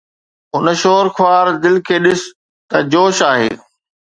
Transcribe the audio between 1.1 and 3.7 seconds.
خوار دل کي ڏس ته جوش آهي